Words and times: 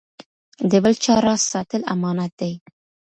د 0.69 0.71
بل 0.83 0.93
چا 1.03 1.15
راز 1.25 1.41
ساتل 1.53 1.81
امانت 1.93 2.31
دی. 2.39 2.53